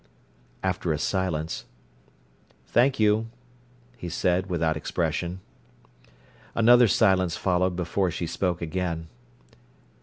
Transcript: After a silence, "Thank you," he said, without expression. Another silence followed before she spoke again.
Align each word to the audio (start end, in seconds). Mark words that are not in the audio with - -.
After 0.63 0.91
a 0.91 0.97
silence, 0.97 1.65
"Thank 2.65 2.99
you," 2.99 3.27
he 3.95 4.09
said, 4.09 4.47
without 4.49 4.75
expression. 4.75 5.41
Another 6.55 6.87
silence 6.87 7.37
followed 7.37 7.75
before 7.75 8.09
she 8.09 8.25
spoke 8.25 8.63
again. 8.63 9.09